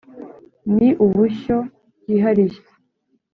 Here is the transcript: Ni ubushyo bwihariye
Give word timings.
Ni 0.75 0.89
ubushyo 1.05 1.57
bwihariye 2.01 2.59